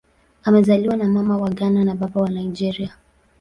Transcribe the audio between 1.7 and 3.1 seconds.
na Baba wa Nigeria.